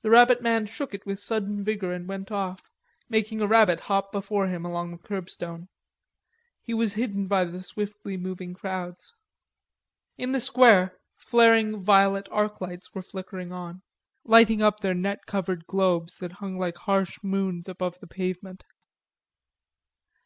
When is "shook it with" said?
0.64-1.18